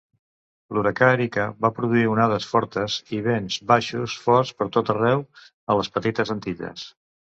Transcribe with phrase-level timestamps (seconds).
[0.77, 5.27] L'huracà Erika va produir onades fortes i vents baixos forts per tot arreu
[5.73, 6.93] a les Petites Antilles.